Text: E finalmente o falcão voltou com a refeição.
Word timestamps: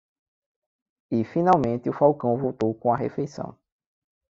E 1.11 1.23
finalmente 1.23 1.87
o 1.87 1.93
falcão 1.93 2.35
voltou 2.35 2.73
com 2.73 2.91
a 2.91 2.97
refeição. 2.97 3.55